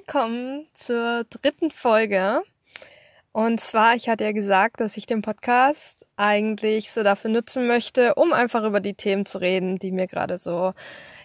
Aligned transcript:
willkommen 0.00 0.66
zur 0.72 1.24
dritten 1.28 1.70
Folge. 1.70 2.42
Und 3.32 3.60
zwar, 3.60 3.96
ich 3.96 4.08
hatte 4.08 4.24
ja 4.24 4.32
gesagt, 4.32 4.80
dass 4.80 4.96
ich 4.96 5.04
den 5.04 5.20
Podcast 5.20 6.06
eigentlich 6.16 6.90
so 6.90 7.02
dafür 7.02 7.30
nutzen 7.30 7.66
möchte, 7.66 8.14
um 8.14 8.32
einfach 8.32 8.64
über 8.64 8.80
die 8.80 8.94
Themen 8.94 9.26
zu 9.26 9.38
reden, 9.38 9.78
die 9.78 9.92
mir 9.92 10.06
gerade 10.06 10.38
so 10.38 10.72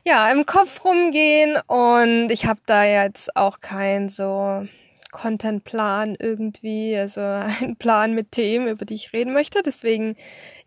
ja 0.03 0.29
im 0.29 0.45
Kopf 0.45 0.83
rumgehen. 0.83 1.57
Und 1.67 2.29
ich 2.31 2.47
habe 2.47 2.59
da 2.65 2.83
jetzt 2.83 3.37
auch 3.37 3.61
keinen 3.61 4.09
so 4.09 4.67
Contentplan 5.13 6.17
irgendwie, 6.19 6.97
also 6.97 7.21
einen 7.61 7.77
Plan 7.77 8.13
mit 8.13 8.33
Themen, 8.33 8.67
über 8.67 8.83
die 8.83 8.95
ich 8.95 9.13
reden 9.13 9.31
möchte. 9.31 9.63
Deswegen, 9.63 10.17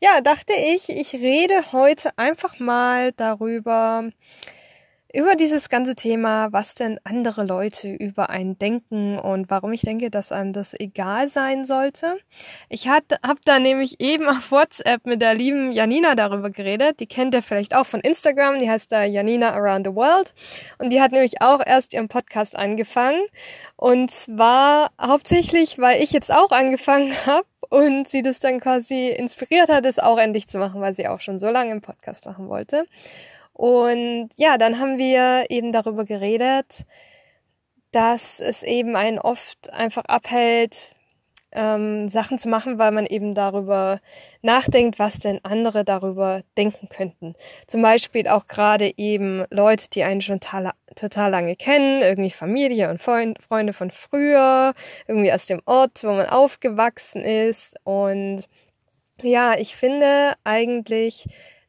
ja, 0.01 0.23
dachte 0.23 0.55
ich, 0.55 0.89
ich 0.89 1.13
rede 1.13 1.73
heute 1.73 2.17
einfach 2.17 2.59
mal 2.59 3.13
darüber, 3.13 4.09
über 5.15 5.37
dieses 5.37 5.71
ganze 5.71 5.95
Thema, 5.95 6.53
was 6.53 6.75
denn 6.75 7.01
andere 7.05 7.45
Leute 7.45 7.91
über 7.91 8.29
einen 8.29 8.59
denken 8.59 9.19
und 9.19 9.51
warum 9.51 9.73
ich 9.73 9.81
denke, 9.81 10.11
dass 10.11 10.33
einem 10.33 10.53
das 10.53 10.75
egal 10.79 11.29
sein 11.29 11.65
sollte. 11.65 12.17
Ich 12.69 12.89
habe 12.89 13.07
da 13.45 13.59
nämlich 13.59 14.01
eben 14.01 14.29
auf 14.29 14.51
WhatsApp 14.51 15.07
mit 15.07 15.23
der 15.23 15.35
lieben 15.35 15.73
Janina 15.73 16.15
darüber 16.15 16.51
geredet. 16.51 17.01
Die 17.01 17.07
kennt 17.07 17.35
ihr 17.35 17.43
vielleicht 17.43 17.75
auch 17.75 17.87
von 17.87 18.01
Instagram. 18.01 18.59
Die 18.59 18.71
heißt 18.71 18.93
da 18.93 19.05
Janina 19.05 19.53
Around 19.53 19.87
the 19.87 19.95
World. 19.95 20.35
Und 20.79 20.91
die 20.91 21.01
hat 21.01 21.13
nämlich 21.13 21.41
auch 21.41 21.61
erst 21.65 21.95
ihren 21.95 22.09
Podcast 22.09 22.57
angefangen. 22.57 23.23
Und 23.77 24.11
zwar 24.11 24.91
hauptsächlich, 25.01 25.79
weil 25.79 26.03
ich 26.03 26.13
jetzt 26.13 26.33
auch 26.33 26.51
angefangen 26.51 27.13
habe 27.27 27.47
und 27.71 28.09
sie 28.09 28.23
das 28.23 28.41
dann 28.41 28.61
quasi 28.61 29.09
inspiriert 29.09 29.69
hat, 29.69 29.87
es 29.87 29.99
auch 29.99 30.19
endlich 30.19 30.49
zu 30.49 30.59
machen, 30.59 30.81
weil 30.81 30.95
sie 30.95 31.09
auch 31.09 31.21
schon 31.21 31.39
so 31.39 31.49
lange 31.49 31.73
im 31.73 31.81
Podcast 31.81 32.27
machen 32.27 32.49
wollte. 32.49 32.85
Und 33.59 34.31
ja, 34.37 34.57
dann 34.57 34.79
haben 34.79 34.99
wir 34.99 35.47
eben 35.49 35.73
darüber 35.73 36.05
geredet, 36.05 36.85
dass 37.91 38.39
es 38.39 38.63
eben 38.63 38.95
einen 38.95 39.19
oft 39.19 39.73
einfach 39.73 40.05
abhält, 40.05 40.95
ähm, 41.51 42.09
Sachen 42.09 42.39
zu 42.39 42.49
machen, 42.49 42.79
weil 42.79 42.93
man 42.93 43.05
eben 43.05 43.35
darüber 43.35 44.01
nachdenkt, 44.43 45.01
was 45.01 45.19
denn 45.19 45.41
andere 45.43 45.85
darüber 45.85 46.43
denken 46.57 46.89
könnten. 46.89 47.35
Zum 47.67 47.83
Beispiel 47.83 48.29
auch 48.29 48.47
gerade 48.47 48.93
eben 48.97 49.45
Leute, 49.51 49.89
die 49.93 50.05
einen 50.05 50.21
schon 50.21 50.39
total, 50.39 51.31
lange 51.33 51.57
kennen, 51.57 52.01
irgendwie 52.01 52.31
Familie 52.31 52.91
und 52.91 53.03
Freund, 53.03 53.43
Freunde 53.43 53.73
von 53.73 53.91
früher, 53.91 54.73
irgendwie 55.09 55.33
aus 55.33 55.47
dem 55.47 55.63
Ort, 55.65 56.05
wo 56.05 56.13
man 56.13 56.29
aufgewachsen 56.29 57.23
ist. 57.23 57.75
Und 57.83 58.45
ja, 59.21 59.55
ich 59.59 59.75
finde 59.75 60.35
eigentlich, 60.45 61.27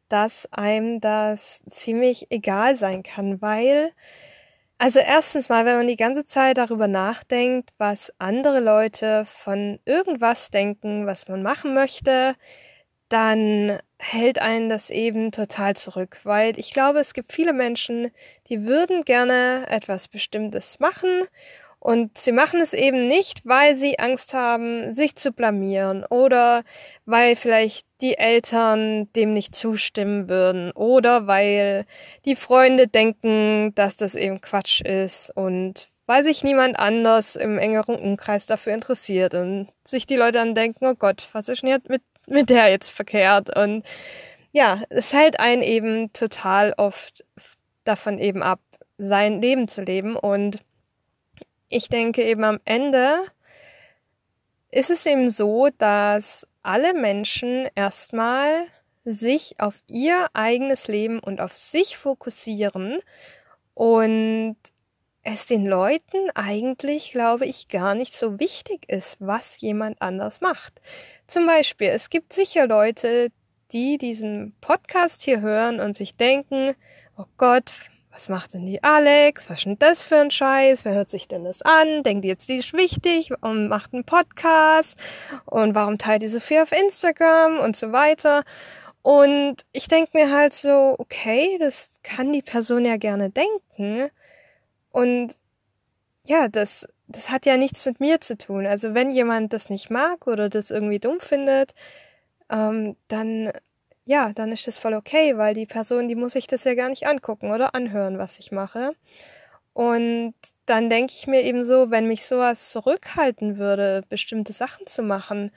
dass 0.09 0.51
einem 0.53 0.99
das 1.01 1.61
ziemlich 1.69 2.27
egal 2.31 2.75
sein 2.75 3.03
kann, 3.03 3.41
weil, 3.41 3.91
also 4.77 4.99
erstens 4.99 5.49
mal, 5.49 5.65
wenn 5.65 5.77
man 5.77 5.87
die 5.87 5.97
ganze 5.97 6.25
Zeit 6.25 6.57
darüber 6.57 6.87
nachdenkt, 6.87 7.71
was 7.77 8.13
andere 8.19 8.59
Leute 8.61 9.25
von 9.25 9.79
irgendwas 9.85 10.51
denken, 10.51 11.05
was 11.07 11.27
man 11.27 11.43
machen 11.43 11.73
möchte, 11.73 12.35
dann 13.09 13.79
hält 13.99 14.41
einen 14.41 14.69
das 14.69 14.89
eben 14.91 15.31
total 15.31 15.75
zurück, 15.75 16.19
weil 16.23 16.59
ich 16.59 16.71
glaube, 16.73 16.99
es 16.99 17.13
gibt 17.13 17.33
viele 17.33 17.53
Menschen, 17.53 18.11
die 18.49 18.65
würden 18.67 19.03
gerne 19.05 19.65
etwas 19.69 20.07
Bestimmtes 20.07 20.79
machen 20.79 21.23
und 21.79 22.17
sie 22.17 22.33
machen 22.33 22.59
es 22.59 22.73
eben 22.73 23.07
nicht, 23.07 23.41
weil 23.45 23.73
sie 23.73 23.99
Angst 23.99 24.33
haben, 24.33 24.93
sich 24.93 25.15
zu 25.15 25.31
blamieren 25.31 26.03
oder 26.09 26.63
weil 27.05 27.35
vielleicht 27.37 27.87
die 28.01 28.17
Eltern 28.17 29.11
dem 29.13 29.33
nicht 29.33 29.55
zustimmen 29.55 30.27
würden 30.27 30.71
oder 30.71 31.27
weil 31.27 31.85
die 32.25 32.35
Freunde 32.35 32.87
denken, 32.87 33.73
dass 33.75 33.95
das 33.95 34.15
eben 34.15 34.41
Quatsch 34.41 34.81
ist 34.81 35.31
und 35.35 35.89
weil 36.05 36.23
sich 36.23 36.43
niemand 36.43 36.79
anders 36.79 37.35
im 37.35 37.57
engeren 37.57 37.95
Umkreis 37.95 38.45
dafür 38.45 38.73
interessiert 38.73 39.33
und 39.35 39.69
sich 39.83 40.05
die 40.05 40.15
Leute 40.15 40.33
dann 40.33 40.55
denken, 40.55 40.85
oh 40.85 40.95
Gott, 40.95 41.29
was 41.33 41.47
ist 41.47 41.61
denn 41.61 41.69
jetzt 41.69 41.87
mit, 41.87 42.01
mit 42.27 42.49
der 42.49 42.67
jetzt 42.67 42.89
verkehrt? 42.89 43.55
Und 43.55 43.85
ja, 44.51 44.81
es 44.89 45.13
hält 45.13 45.39
einen 45.39 45.61
eben 45.61 46.11
total 46.11 46.73
oft 46.77 47.25
davon 47.83 48.17
eben 48.17 48.43
ab, 48.43 48.59
sein 48.97 49.41
Leben 49.41 49.67
zu 49.67 49.81
leben 49.81 50.15
und 50.15 50.59
ich 51.69 51.87
denke 51.89 52.23
eben 52.23 52.43
am 52.43 52.59
Ende 52.65 53.23
ist 54.71 54.89
es 54.89 55.05
eben 55.05 55.29
so, 55.29 55.69
dass 55.77 56.47
alle 56.61 56.93
Menschen 56.93 57.67
erstmal 57.75 58.65
sich 59.03 59.55
auf 59.59 59.75
ihr 59.87 60.27
eigenes 60.33 60.87
Leben 60.87 61.19
und 61.19 61.41
auf 61.41 61.57
sich 61.57 61.97
fokussieren 61.97 62.99
und 63.73 64.57
es 65.23 65.47
den 65.47 65.65
Leuten 65.65 66.29
eigentlich, 66.35 67.11
glaube 67.11 67.45
ich, 67.45 67.67
gar 67.67 67.95
nicht 67.95 68.15
so 68.15 68.39
wichtig 68.39 68.89
ist, 68.89 69.17
was 69.19 69.59
jemand 69.59 70.01
anders 70.01 70.41
macht. 70.41 70.81
Zum 71.27 71.45
Beispiel, 71.45 71.89
es 71.89 72.09
gibt 72.09 72.33
sicher 72.33 72.67
Leute, 72.67 73.29
die 73.71 73.97
diesen 73.97 74.55
Podcast 74.61 75.21
hier 75.21 75.41
hören 75.41 75.79
und 75.79 75.95
sich 75.95 76.15
denken, 76.15 76.75
oh 77.17 77.25
Gott, 77.37 77.71
was 78.11 78.27
macht 78.27 78.53
denn 78.53 78.65
die 78.65 78.83
Alex? 78.83 79.49
Was 79.49 79.59
ist 79.59 79.65
denn 79.65 79.79
das 79.79 80.01
für 80.01 80.17
ein 80.17 80.31
Scheiß? 80.31 80.83
Wer 80.83 80.93
hört 80.93 81.09
sich 81.09 81.27
denn 81.27 81.43
das 81.43 81.61
an? 81.61 82.03
Denkt 82.03 82.23
die 82.23 82.29
jetzt, 82.29 82.49
die 82.49 82.57
ist 82.57 82.73
wichtig 82.73 83.31
und 83.41 83.67
macht 83.67 83.93
einen 83.93 84.03
Podcast? 84.03 84.99
Und 85.45 85.75
warum 85.75 85.97
teilt 85.97 86.21
die 86.21 86.27
so 86.27 86.39
viel 86.39 86.61
auf 86.61 86.71
Instagram 86.71 87.59
und 87.59 87.75
so 87.75 87.91
weiter? 87.91 88.43
Und 89.01 89.57
ich 89.71 89.87
denke 89.87 90.11
mir 90.13 90.31
halt 90.31 90.53
so, 90.53 90.95
okay, 90.97 91.57
das 91.59 91.89
kann 92.03 92.33
die 92.33 92.41
Person 92.41 92.83
ja 92.83 92.97
gerne 92.97 93.29
denken. 93.29 94.09
Und 94.91 95.35
ja, 96.25 96.47
das, 96.47 96.87
das 97.07 97.29
hat 97.29 97.45
ja 97.45 97.57
nichts 97.57 97.85
mit 97.85 97.99
mir 97.99 98.21
zu 98.21 98.37
tun. 98.37 98.65
Also 98.65 98.93
wenn 98.93 99.11
jemand 99.11 99.53
das 99.53 99.69
nicht 99.69 99.89
mag 99.89 100.27
oder 100.27 100.49
das 100.49 100.71
irgendwie 100.71 100.99
dumm 100.99 101.19
findet, 101.19 101.73
ähm, 102.49 102.95
dann 103.07 103.51
ja, 104.09 104.33
dann 104.33 104.51
ist 104.51 104.65
das 104.65 104.79
voll 104.79 104.95
okay, 104.95 105.37
weil 105.37 105.53
die 105.53 105.67
Person, 105.67 106.07
die 106.07 106.15
muss 106.15 106.33
sich 106.33 106.47
das 106.47 106.63
ja 106.63 106.73
gar 106.73 106.89
nicht 106.89 107.05
angucken 107.05 107.51
oder 107.51 107.75
anhören, 107.75 108.17
was 108.17 108.39
ich 108.39 108.51
mache. 108.51 108.93
Und 109.73 110.33
dann 110.65 110.89
denke 110.89 111.13
ich 111.15 111.27
mir 111.27 111.43
eben 111.43 111.63
so, 111.63 111.91
wenn 111.91 112.07
mich 112.07 112.25
sowas 112.25 112.71
zurückhalten 112.71 113.59
würde, 113.59 114.03
bestimmte 114.09 114.51
Sachen 114.51 114.87
zu 114.87 115.03
machen, 115.03 115.51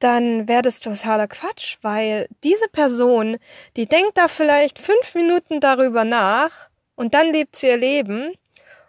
dann 0.00 0.48
wäre 0.48 0.62
das 0.62 0.80
totaler 0.80 1.28
Quatsch, 1.28 1.78
weil 1.82 2.26
diese 2.42 2.66
Person, 2.66 3.38
die 3.76 3.86
denkt 3.86 4.18
da 4.18 4.26
vielleicht 4.26 4.80
fünf 4.80 5.14
Minuten 5.14 5.60
darüber 5.60 6.02
nach 6.04 6.68
und 6.96 7.14
dann 7.14 7.30
lebt 7.30 7.54
sie 7.54 7.68
ihr 7.68 7.76
Leben 7.76 8.32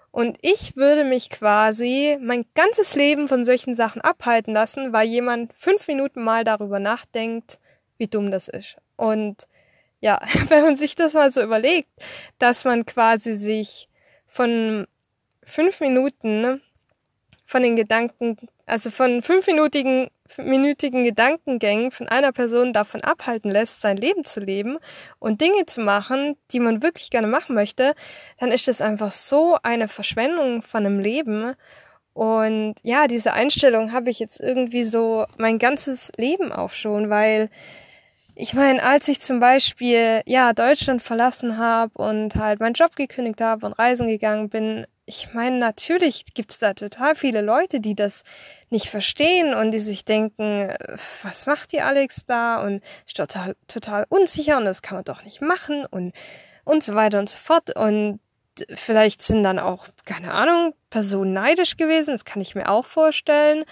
und 0.09 0.39
ich 0.41 0.75
würde 0.75 1.03
mich 1.03 1.29
quasi 1.29 2.17
mein 2.19 2.45
ganzes 2.56 2.95
Leben 2.95 3.28
von 3.28 3.45
solchen 3.45 3.75
Sachen 3.75 4.01
abhalten 4.01 4.56
lassen, 4.56 4.94
weil 4.94 5.07
jemand 5.07 5.53
fünf 5.53 5.88
Minuten 5.88 6.23
mal 6.23 6.44
darüber 6.44 6.79
nachdenkt, 6.79 7.59
wie 7.98 8.08
dumm 8.08 8.31
das 8.31 8.48
ist. 8.48 8.78
Und 8.96 9.48
ja, 10.00 10.20
wenn 10.50 10.64
man 10.64 10.76
sich 10.76 10.96
das 10.96 11.14
mal 11.14 11.31
so 11.31 11.42
überlegt, 11.42 11.90
dass 12.40 12.66
man 12.66 12.86
quasi 12.86 13.36
sich 13.36 13.90
von 14.28 14.88
fünf 15.44 15.80
Minuten 15.80 16.62
von 17.46 17.62
den 17.62 17.76
Gedanken, 17.76 18.38
also 18.66 18.90
von 18.90 19.22
fünfminütigen 19.22 20.09
minütigen 20.38 21.04
Gedankengängen 21.04 21.92
von 21.92 22.08
einer 22.08 22.31
Person 22.31 22.74
davon 22.74 23.02
abhalten 23.02 23.52
lässt, 23.52 23.81
sein 23.81 23.98
Leben 23.98 24.25
zu 24.25 24.40
leben 24.40 24.78
und 25.20 25.42
Dinge 25.42 25.66
zu 25.66 25.81
machen, 25.81 26.36
die 26.52 26.60
man 26.60 26.81
wirklich 26.81 27.10
gerne 27.10 27.28
machen 27.28 27.56
möchte, 27.56 27.94
dann 28.40 28.52
ist 28.52 28.68
das 28.68 28.81
einfach 28.81 29.12
so 29.12 29.58
eine 29.64 29.88
Verschwendung 29.88 30.62
von 30.62 30.86
einem 30.86 31.00
Leben. 31.00 31.54
Und 32.13 32.75
ja, 32.84 33.07
diese 33.07 33.34
Einstellung 33.34 33.91
habe 33.91 34.09
ich 34.09 34.19
jetzt 34.19 34.40
irgendwie 34.40 34.84
so 34.84 35.25
mein 35.38 35.57
ganzes 35.57 36.12
Leben 36.18 36.51
auch 36.51 36.69
schon, 36.69 37.09
weil 37.09 37.50
ich 38.35 38.53
meine, 38.53 38.81
als 38.81 39.07
ich 39.07 39.19
zum 39.19 39.39
Beispiel 39.39 40.21
ja 40.25 40.54
Deutschland 40.54 41.01
verlassen 41.01 41.57
habe 41.57 41.92
und 41.95 42.36
halt 42.36 42.60
meinen 42.60 42.74
Job 42.74 42.95
gekündigt 42.95 43.42
habe 43.42 43.65
und 43.65 43.74
reisen 43.74 44.07
gegangen 44.07 44.50
bin, 44.50 44.88
ich 45.06 45.33
meine, 45.33 45.57
natürlich 45.57 46.25
gibt's 46.33 46.60
da 46.60 46.74
total 46.74 47.15
viele 47.15 47.42
Leute, 47.42 47.80
die 47.80 47.95
das 47.95 48.24
nicht 48.69 48.88
verstehen 48.89 49.54
und 49.54 49.71
die 49.71 49.80
sich 49.80 50.06
denken, 50.06 50.74
was 51.24 51.45
macht 51.45 51.74
die 51.74 51.81
Alex 51.81 52.25
da 52.25 52.62
und 52.63 52.81
ist 53.06 53.18
total, 53.18 53.56
total 53.68 54.06
unsicher 54.10 54.57
und 54.57 54.65
das 54.65 54.81
kann 54.81 54.95
man 54.95 55.04
doch 55.04 55.24
nicht 55.24 55.42
machen 55.42 55.86
und, 55.86 56.13
und 56.63 56.83
so 56.83 56.95
weiter 56.95 57.19
und 57.19 57.30
so 57.30 57.38
fort. 57.38 57.75
Und 57.75 58.19
vielleicht 58.73 59.21
sind 59.21 59.44
dann 59.44 59.59
auch, 59.59 59.88
keine 60.05 60.33
Ahnung, 60.33 60.73
Personen 60.89 61.33
neidisch 61.33 61.77
gewesen, 61.77 62.11
das 62.11 62.25
kann 62.25 62.41
ich 62.41 62.55
mir 62.55 62.69
auch 62.69 62.85
vorstellen. 62.85 63.65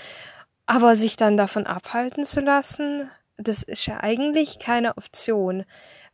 Aber 0.66 0.96
sich 0.96 1.18
dann 1.18 1.38
davon 1.38 1.66
abhalten 1.66 2.24
zu 2.24 2.40
lassen, 2.40 3.10
das 3.38 3.64
ist 3.64 3.86
ja 3.88 4.00
eigentlich 4.02 4.60
keine 4.60 4.98
Option, 4.98 5.66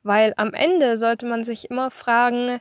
weil 0.03 0.33
am 0.37 0.53
Ende 0.53 0.97
sollte 0.97 1.25
man 1.25 1.43
sich 1.43 1.69
immer 1.69 1.91
fragen, 1.91 2.59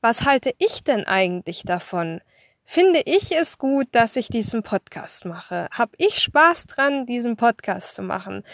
was 0.00 0.24
halte 0.24 0.54
ich 0.58 0.84
denn 0.84 1.06
eigentlich 1.06 1.62
davon? 1.64 2.20
Finde 2.64 3.00
ich 3.04 3.32
es 3.32 3.58
gut, 3.58 3.86
dass 3.92 4.16
ich 4.16 4.28
diesen 4.28 4.62
Podcast 4.62 5.24
mache? 5.24 5.68
Hab 5.70 5.90
ich 5.96 6.18
Spaß 6.18 6.66
dran, 6.66 7.06
diesen 7.06 7.36
Podcast 7.36 7.94
zu 7.94 8.02
machen? 8.02 8.44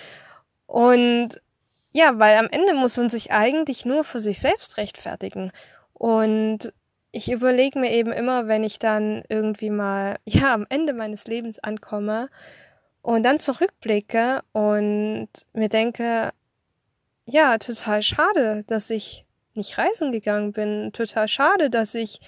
Und 0.66 1.40
ja, 1.92 2.18
weil 2.18 2.36
am 2.38 2.48
Ende 2.50 2.74
muss 2.74 2.96
man 2.96 3.10
sich 3.10 3.32
eigentlich 3.32 3.84
nur 3.84 4.04
für 4.04 4.20
sich 4.20 4.40
selbst 4.40 4.76
rechtfertigen. 4.76 5.52
Und 5.92 6.72
ich 7.14 7.30
überlege 7.30 7.78
mir 7.78 7.92
eben 7.92 8.10
immer, 8.10 8.48
wenn 8.48 8.64
ich 8.64 8.80
dann 8.80 9.22
irgendwie 9.28 9.70
mal, 9.70 10.16
ja, 10.24 10.52
am 10.52 10.66
Ende 10.68 10.92
meines 10.92 11.26
Lebens 11.26 11.60
ankomme 11.60 12.28
und 13.02 13.22
dann 13.22 13.38
zurückblicke 13.38 14.42
und 14.52 15.28
mir 15.52 15.68
denke, 15.68 16.30
ja, 17.24 17.56
total 17.58 18.02
schade, 18.02 18.64
dass 18.66 18.90
ich 18.90 19.24
nicht 19.54 19.78
reisen 19.78 20.10
gegangen 20.10 20.52
bin. 20.52 20.90
Total 20.92 21.28
schade, 21.28 21.70
dass 21.70 21.94
ich 21.94 22.18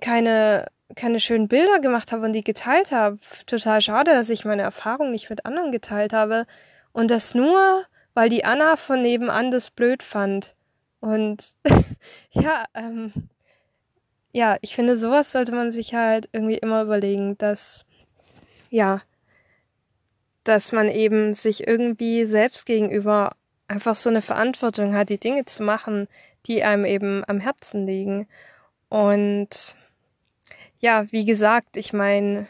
keine, 0.00 0.66
keine 0.96 1.20
schönen 1.20 1.48
Bilder 1.48 1.78
gemacht 1.80 2.10
habe 2.10 2.24
und 2.24 2.32
die 2.32 2.42
geteilt 2.42 2.92
habe. 2.92 3.18
Total 3.46 3.82
schade, 3.82 4.12
dass 4.12 4.30
ich 4.30 4.46
meine 4.46 4.62
Erfahrung 4.62 5.10
nicht 5.10 5.28
mit 5.28 5.44
anderen 5.44 5.72
geteilt 5.72 6.14
habe. 6.14 6.46
Und 6.92 7.10
das 7.10 7.34
nur, 7.34 7.84
weil 8.14 8.30
die 8.30 8.46
Anna 8.46 8.76
von 8.76 9.02
nebenan 9.02 9.50
das 9.50 9.70
blöd 9.70 10.02
fand. 10.02 10.56
Und 11.00 11.54
ja, 12.30 12.64
ähm, 12.74 13.12
ja, 14.32 14.56
ich 14.60 14.74
finde, 14.74 14.96
sowas 14.96 15.32
sollte 15.32 15.52
man 15.52 15.70
sich 15.70 15.94
halt 15.94 16.28
irgendwie 16.32 16.58
immer 16.58 16.82
überlegen, 16.82 17.36
dass, 17.38 17.84
ja, 18.70 19.02
dass 20.44 20.72
man 20.72 20.88
eben 20.88 21.32
sich 21.32 21.66
irgendwie 21.66 22.24
selbst 22.24 22.66
gegenüber 22.66 23.36
einfach 23.68 23.94
so 23.96 24.08
eine 24.10 24.22
Verantwortung 24.22 24.94
hat, 24.94 25.08
die 25.08 25.18
Dinge 25.18 25.44
zu 25.44 25.62
machen, 25.62 26.08
die 26.46 26.64
einem 26.64 26.84
eben 26.84 27.24
am 27.26 27.40
Herzen 27.40 27.86
liegen. 27.86 28.26
Und 28.88 29.76
ja, 30.78 31.06
wie 31.10 31.24
gesagt, 31.24 31.76
ich 31.76 31.92
meine, 31.92 32.48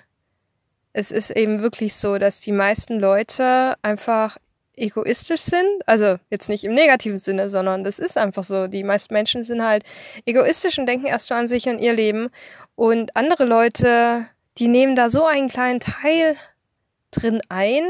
es 0.92 1.10
ist 1.10 1.30
eben 1.30 1.60
wirklich 1.60 1.94
so, 1.94 2.18
dass 2.18 2.40
die 2.40 2.52
meisten 2.52 2.98
Leute 2.98 3.74
einfach 3.82 4.38
egoistisch 4.80 5.42
sind. 5.42 5.82
Also 5.86 6.16
jetzt 6.30 6.48
nicht 6.48 6.64
im 6.64 6.74
negativen 6.74 7.18
Sinne, 7.18 7.50
sondern 7.50 7.84
das 7.84 7.98
ist 7.98 8.16
einfach 8.16 8.44
so. 8.44 8.66
Die 8.66 8.82
meisten 8.82 9.14
Menschen 9.14 9.44
sind 9.44 9.64
halt 9.64 9.84
egoistisch 10.26 10.78
und 10.78 10.86
denken 10.86 11.06
erst 11.06 11.30
mal 11.30 11.38
an 11.38 11.48
sich 11.48 11.68
und 11.68 11.78
ihr 11.78 11.92
Leben. 11.92 12.30
Und 12.74 13.16
andere 13.16 13.44
Leute, 13.44 14.26
die 14.58 14.68
nehmen 14.68 14.96
da 14.96 15.10
so 15.10 15.24
einen 15.26 15.48
kleinen 15.48 15.80
Teil 15.80 16.36
drin 17.10 17.40
ein, 17.48 17.84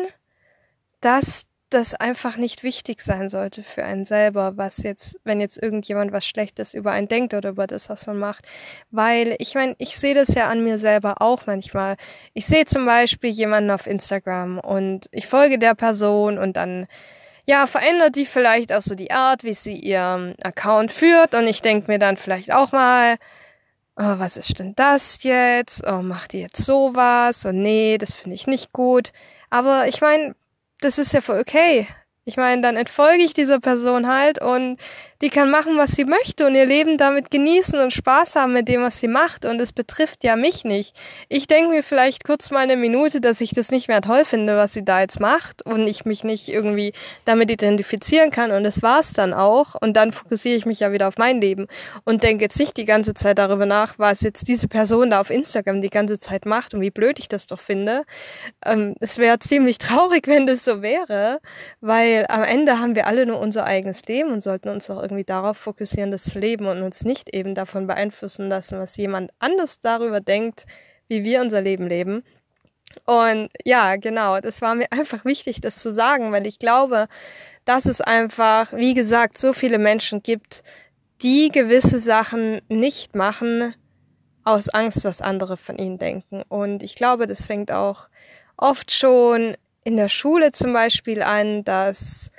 dass 1.00 1.46
das 1.70 1.94
einfach 1.94 2.36
nicht 2.36 2.62
wichtig 2.62 3.00
sein 3.00 3.28
sollte 3.28 3.62
für 3.62 3.84
einen 3.84 4.04
selber, 4.04 4.56
was 4.56 4.78
jetzt, 4.78 5.18
wenn 5.24 5.40
jetzt 5.40 5.62
irgendjemand 5.62 6.12
was 6.12 6.26
Schlechtes 6.26 6.74
über 6.74 6.92
einen 6.92 7.08
denkt 7.08 7.34
oder 7.34 7.50
über 7.50 7.66
das, 7.66 7.88
was 7.88 8.06
man 8.06 8.18
macht. 8.18 8.46
Weil 8.90 9.36
ich 9.38 9.54
meine, 9.54 9.74
ich 9.78 9.96
sehe 9.96 10.14
das 10.14 10.34
ja 10.34 10.48
an 10.48 10.64
mir 10.64 10.78
selber 10.78 11.22
auch 11.22 11.46
manchmal. 11.46 11.96
Ich 12.34 12.46
sehe 12.46 12.66
zum 12.66 12.86
Beispiel 12.86 13.30
jemanden 13.30 13.70
auf 13.70 13.86
Instagram 13.86 14.58
und 14.58 15.08
ich 15.12 15.26
folge 15.26 15.58
der 15.58 15.74
Person 15.74 16.38
und 16.38 16.56
dann 16.56 16.86
ja, 17.46 17.66
verändert 17.66 18.16
die 18.16 18.26
vielleicht 18.26 18.72
auch 18.72 18.82
so 18.82 18.94
die 18.94 19.10
Art, 19.10 19.44
wie 19.44 19.54
sie 19.54 19.74
ihren 19.74 20.36
Account 20.42 20.92
führt 20.92 21.34
und 21.34 21.46
ich 21.46 21.62
denke 21.62 21.90
mir 21.90 21.98
dann 21.98 22.16
vielleicht 22.16 22.52
auch 22.52 22.70
mal, 22.72 23.16
oh, 23.96 24.18
was 24.18 24.36
ist 24.36 24.58
denn 24.58 24.74
das 24.76 25.22
jetzt? 25.22 25.82
Oh, 25.86 26.02
macht 26.02 26.32
die 26.32 26.40
jetzt 26.40 26.64
sowas? 26.64 27.44
Oh 27.46 27.52
nee, 27.52 27.98
das 27.98 28.14
finde 28.14 28.34
ich 28.34 28.46
nicht 28.46 28.72
gut. 28.72 29.12
Aber 29.50 29.88
ich 29.88 30.00
meine, 30.00 30.34
das 30.80 30.98
ist 30.98 31.12
ja 31.12 31.20
voll 31.20 31.40
okay. 31.40 31.86
Ich 32.24 32.36
meine, 32.36 32.60
dann 32.62 32.76
entfolge 32.76 33.22
ich 33.22 33.34
dieser 33.34 33.60
Person 33.60 34.06
halt 34.06 34.40
und 34.40 34.78
die 35.22 35.28
kann 35.28 35.50
machen, 35.50 35.76
was 35.76 35.92
sie 35.92 36.06
möchte 36.06 36.46
und 36.46 36.54
ihr 36.54 36.64
Leben 36.64 36.96
damit 36.96 37.30
genießen 37.30 37.78
und 37.78 37.92
Spaß 37.92 38.36
haben 38.36 38.54
mit 38.54 38.68
dem, 38.68 38.82
was 38.82 39.00
sie 39.00 39.08
macht. 39.08 39.44
Und 39.44 39.60
es 39.60 39.72
betrifft 39.72 40.24
ja 40.24 40.34
mich 40.34 40.64
nicht. 40.64 40.96
Ich 41.28 41.46
denke 41.46 41.70
mir 41.70 41.82
vielleicht 41.82 42.24
kurz 42.24 42.50
mal 42.50 42.60
eine 42.60 42.76
Minute, 42.76 43.20
dass 43.20 43.42
ich 43.42 43.50
das 43.50 43.70
nicht 43.70 43.88
mehr 43.88 44.00
toll 44.00 44.24
finde, 44.24 44.56
was 44.56 44.72
sie 44.72 44.84
da 44.84 45.00
jetzt 45.00 45.20
macht 45.20 45.64
und 45.66 45.86
ich 45.86 46.06
mich 46.06 46.24
nicht 46.24 46.48
irgendwie 46.48 46.92
damit 47.26 47.50
identifizieren 47.50 48.30
kann. 48.30 48.50
Und 48.50 48.64
das 48.64 48.82
war's 48.82 49.12
dann 49.12 49.34
auch. 49.34 49.74
Und 49.78 49.94
dann 49.94 50.12
fokussiere 50.12 50.56
ich 50.56 50.64
mich 50.64 50.80
ja 50.80 50.90
wieder 50.90 51.06
auf 51.06 51.18
mein 51.18 51.40
Leben 51.40 51.66
und 52.04 52.22
denke 52.22 52.44
jetzt 52.44 52.58
nicht 52.58 52.78
die 52.78 52.86
ganze 52.86 53.12
Zeit 53.12 53.38
darüber 53.38 53.66
nach, 53.66 53.98
was 53.98 54.22
jetzt 54.22 54.48
diese 54.48 54.68
Person 54.68 55.10
da 55.10 55.20
auf 55.20 55.28
Instagram 55.28 55.82
die 55.82 55.90
ganze 55.90 56.18
Zeit 56.18 56.46
macht 56.46 56.72
und 56.72 56.80
wie 56.80 56.90
blöd 56.90 57.18
ich 57.18 57.28
das 57.28 57.46
doch 57.46 57.60
finde. 57.60 58.04
Ähm, 58.64 58.94
es 59.00 59.18
wäre 59.18 59.38
ziemlich 59.38 59.76
traurig, 59.78 60.26
wenn 60.28 60.46
das 60.46 60.64
so 60.64 60.80
wäre, 60.80 61.40
weil 61.82 62.09
am 62.28 62.42
Ende 62.42 62.78
haben 62.78 62.94
wir 62.94 63.06
alle 63.06 63.26
nur 63.26 63.40
unser 63.40 63.64
eigenes 63.64 64.04
Leben 64.06 64.32
und 64.32 64.42
sollten 64.42 64.68
uns 64.68 64.88
auch 64.90 65.02
irgendwie 65.02 65.24
darauf 65.24 65.56
fokussieren, 65.56 66.10
das 66.10 66.34
Leben 66.34 66.66
und 66.66 66.82
uns 66.82 67.04
nicht 67.04 67.34
eben 67.34 67.54
davon 67.54 67.86
beeinflussen 67.86 68.48
lassen, 68.48 68.78
was 68.78 68.96
jemand 68.96 69.30
anders 69.38 69.80
darüber 69.80 70.20
denkt, 70.20 70.66
wie 71.08 71.24
wir 71.24 71.40
unser 71.40 71.60
Leben 71.60 71.86
leben. 71.86 72.22
Und 73.06 73.48
ja, 73.64 73.96
genau, 73.96 74.40
das 74.40 74.62
war 74.62 74.74
mir 74.74 74.86
einfach 74.90 75.24
wichtig, 75.24 75.60
das 75.60 75.76
zu 75.76 75.94
sagen, 75.94 76.32
weil 76.32 76.46
ich 76.46 76.58
glaube, 76.58 77.06
dass 77.64 77.86
es 77.86 78.00
einfach, 78.00 78.72
wie 78.72 78.94
gesagt, 78.94 79.38
so 79.38 79.52
viele 79.52 79.78
Menschen 79.78 80.22
gibt, 80.22 80.62
die 81.22 81.50
gewisse 81.50 82.00
Sachen 82.00 82.62
nicht 82.68 83.14
machen 83.14 83.74
aus 84.44 84.68
Angst, 84.70 85.04
was 85.04 85.20
andere 85.20 85.56
von 85.56 85.76
ihnen 85.76 85.98
denken. 85.98 86.42
Und 86.48 86.82
ich 86.82 86.94
glaube, 86.94 87.26
das 87.26 87.44
fängt 87.44 87.70
auch 87.70 88.08
oft 88.56 88.90
schon 88.90 89.56
in 89.84 89.96
der 89.96 90.08
Schule 90.08 90.52
zum 90.52 90.72
Beispiel 90.72 91.22
an, 91.22 91.64
dass 91.64 92.30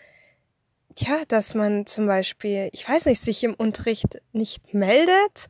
ja, 0.98 1.24
dass 1.28 1.56
man 1.56 1.86
zum 1.86 2.06
Beispiel, 2.06 2.70
ich 2.74 2.88
weiß 2.88 3.06
nicht, 3.06 3.22
sich 3.22 3.44
im 3.44 3.54
Unterricht 3.54 4.22
nicht 4.34 4.74
meldet, 4.74 5.48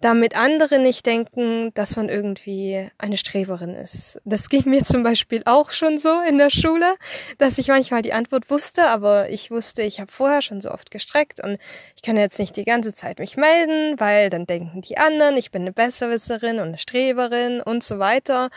damit 0.00 0.34
andere 0.34 0.78
nicht 0.78 1.04
denken, 1.04 1.74
dass 1.74 1.96
man 1.96 2.08
irgendwie 2.08 2.88
eine 2.96 3.18
Streberin 3.18 3.74
ist. 3.74 4.18
Das 4.24 4.48
ging 4.48 4.62
mir 4.64 4.82
zum 4.82 5.02
Beispiel 5.02 5.42
auch 5.44 5.70
schon 5.70 5.98
so 5.98 6.20
in 6.26 6.38
der 6.38 6.48
Schule, 6.48 6.96
dass 7.36 7.58
ich 7.58 7.68
manchmal 7.68 8.00
die 8.00 8.14
Antwort 8.14 8.48
wusste, 8.48 8.86
aber 8.86 9.28
ich 9.28 9.50
wusste, 9.50 9.82
ich 9.82 10.00
habe 10.00 10.10
vorher 10.10 10.40
schon 10.40 10.62
so 10.62 10.70
oft 10.70 10.90
gestreckt 10.90 11.44
und 11.44 11.58
ich 11.96 12.02
kann 12.02 12.16
jetzt 12.16 12.38
nicht 12.38 12.56
die 12.56 12.64
ganze 12.64 12.94
Zeit 12.94 13.18
mich 13.18 13.36
melden, 13.36 14.00
weil 14.00 14.30
dann 14.30 14.46
denken 14.46 14.80
die 14.80 14.96
anderen, 14.96 15.36
ich 15.36 15.50
bin 15.50 15.62
eine 15.62 15.72
Besserwisserin 15.72 16.56
und 16.60 16.68
eine 16.68 16.78
Streberin 16.78 17.60
und 17.60 17.84
so 17.84 17.98
weiter. 17.98 18.48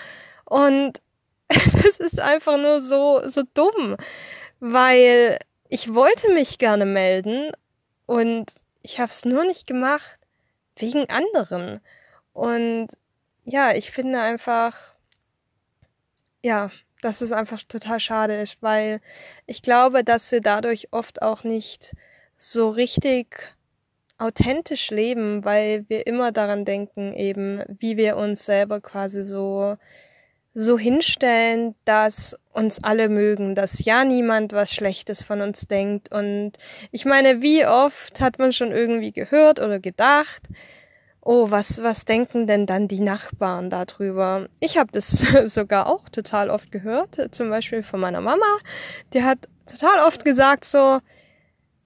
Und 0.46 1.02
das 1.84 1.98
ist 1.98 2.20
einfach 2.20 2.58
nur 2.58 2.82
so, 2.82 3.22
so 3.28 3.44
dumm, 3.54 3.98
weil 4.60 5.38
ich 5.70 5.94
wollte 5.94 6.34
mich 6.34 6.58
gerne 6.58 6.86
melden 6.86 7.52
und 8.06 8.52
ich 8.82 9.00
habe 9.00 9.10
es 9.10 9.26
nur 9.26 9.44
nicht 9.46 9.68
gemacht 9.68 10.20
wegen 10.78 11.10
anderen. 11.10 11.80
Und 12.34 12.88
ja, 13.46 13.74
ich 13.74 13.92
finde 13.92 14.20
einfach, 14.20 14.96
ja, 16.44 16.72
dass 17.02 17.22
es 17.22 17.32
einfach 17.32 17.62
total 17.64 18.00
schade 18.00 18.36
ist, 18.42 18.62
weil 18.62 19.02
ich 19.46 19.62
glaube, 19.62 20.04
dass 20.04 20.32
wir 20.32 20.42
dadurch 20.42 20.88
oft 20.92 21.22
auch 21.22 21.44
nicht 21.44 21.94
so 22.38 22.70
richtig 22.70 23.56
authentisch 24.18 24.90
leben, 24.90 25.44
weil 25.44 25.86
wir 25.90 26.08
immer 26.08 26.32
daran 26.32 26.66
denken, 26.66 27.14
eben, 27.14 27.64
wie 27.68 27.98
wir 27.98 28.18
uns 28.18 28.46
selber 28.46 28.80
quasi 28.80 29.24
so 29.24 29.78
so 30.54 30.78
hinstellen, 30.78 31.76
dass 31.86 32.38
uns 32.54 32.84
alle 32.84 33.10
mögen, 33.10 33.56
dass 33.56 33.84
ja 33.84 34.04
niemand 34.04 34.54
was 34.54 34.74
Schlechtes 34.74 35.24
von 35.24 35.42
uns 35.42 35.68
denkt. 35.68 36.14
Und 36.14 36.54
ich 36.92 37.06
meine, 37.06 37.42
wie 37.42 37.66
oft 37.66 38.22
hat 38.22 38.38
man 38.40 38.54
schon 38.54 38.72
irgendwie 38.72 39.12
gehört 39.12 39.60
oder 39.60 39.80
gedacht, 39.80 40.44
oh, 41.22 41.50
was, 41.50 41.82
was 41.82 42.06
denken 42.06 42.48
denn 42.48 42.66
dann 42.66 42.88
die 42.88 43.00
Nachbarn 43.00 43.70
darüber? 43.70 44.48
Ich 44.60 44.78
habe 44.78 44.92
das 44.92 45.10
sogar 45.46 45.88
auch 45.88 46.10
total 46.10 46.50
oft 46.50 46.72
gehört, 46.72 47.18
zum 47.32 47.50
Beispiel 47.50 47.82
von 47.82 48.00
meiner 48.00 48.22
Mama. 48.22 48.46
Die 49.14 49.24
hat 49.24 49.40
total 49.66 50.06
oft 50.06 50.24
gesagt 50.26 50.66
so, 50.66 51.00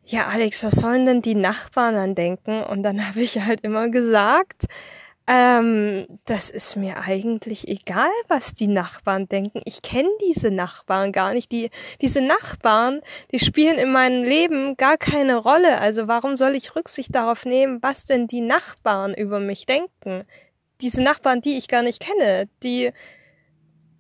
ja, 0.04 0.28
Alex, 0.28 0.64
was 0.64 0.76
sollen 0.76 1.06
denn 1.06 1.22
die 1.22 1.36
Nachbarn 1.36 1.94
dann 1.94 2.16
denken? 2.16 2.64
Und 2.64 2.84
dann 2.84 3.08
habe 3.08 3.22
ich 3.22 3.40
halt 3.42 3.62
immer 3.62 3.90
gesagt, 3.90 4.66
ähm, 5.30 6.08
das 6.24 6.50
ist 6.50 6.78
mir 6.78 7.02
eigentlich 7.02 7.68
egal, 7.68 8.10
was 8.30 8.54
die 8.54 8.68
Nachbarn 8.68 9.28
denken. 9.28 9.62
Ich 9.66 9.82
kenne 9.82 10.10
diese 10.26 10.52
Nachbarn 10.52 11.12
gar 11.12 11.34
nicht. 11.34 11.52
Die, 11.52 11.70
diese 12.02 12.22
Nachbarn, 12.22 13.02
die 13.32 13.40
spielen 13.40 13.78
in 13.78 13.92
meinem 13.92 14.24
Leben 14.24 14.78
gar 14.78 14.98
keine 14.98 15.36
Rolle. 15.36 15.80
Also 15.82 16.08
warum 16.08 16.38
soll 16.38 16.56
ich 16.56 16.78
Rücksicht 16.78 17.14
darauf 17.14 17.46
nehmen, 17.46 17.80
was 17.82 18.06
denn 18.06 18.28
die 18.28 18.40
Nachbarn 18.40 19.14
über 19.14 19.42
mich 19.42 19.66
denken? 19.66 20.24
Diese 20.80 21.02
Nachbarn, 21.02 21.42
die 21.42 21.58
ich 21.58 21.68
gar 21.68 21.84
nicht 21.84 22.00
kenne, 22.02 22.48
die, 22.64 22.92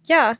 ja, 0.05 0.37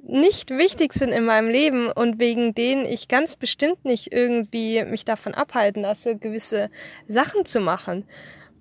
nicht 0.00 0.50
wichtig 0.50 0.92
sind 0.94 1.10
in 1.10 1.24
meinem 1.24 1.50
Leben 1.50 1.90
und 1.90 2.20
wegen 2.20 2.54
denen 2.54 2.86
ich 2.86 3.08
ganz 3.08 3.34
bestimmt 3.34 3.84
nicht 3.84 4.12
irgendwie 4.12 4.84
mich 4.84 5.04
davon 5.04 5.34
abhalten 5.34 5.82
lasse, 5.82 6.16
gewisse 6.16 6.70
Sachen 7.08 7.44
zu 7.44 7.58
machen. 7.58 8.04